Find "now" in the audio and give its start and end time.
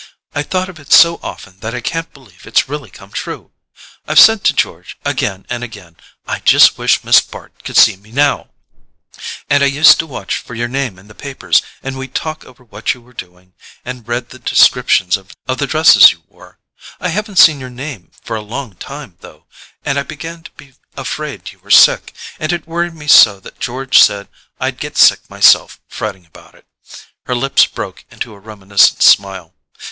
8.11-8.49